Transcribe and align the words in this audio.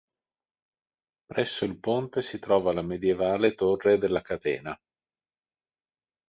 Presso 1.27 1.63
il 1.63 1.77
ponte 1.77 2.23
si 2.23 2.39
trova 2.39 2.73
la 2.73 2.81
medievale 2.81 3.53
Torre 3.53 3.99
della 3.99 4.21
Catena. 4.23 4.75